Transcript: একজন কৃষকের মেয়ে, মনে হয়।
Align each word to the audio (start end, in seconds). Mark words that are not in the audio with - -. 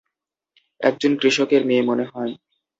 একজন 0.81 1.11
কৃষকের 1.17 1.61
মেয়ে, 1.65 1.83
মনে 1.83 2.05
হয়। 2.05 2.33